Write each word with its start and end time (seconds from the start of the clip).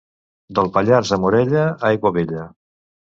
Del 0.59 0.71
Pallars 0.77 1.11
a 1.17 1.19
Morella, 1.25 1.67
aigua 1.91 2.13
vella. 2.17 2.49